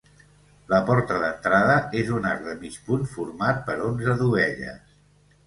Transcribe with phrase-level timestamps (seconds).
[0.69, 4.99] La porta d'entrada és un arc de mig punt format per onze dovelles.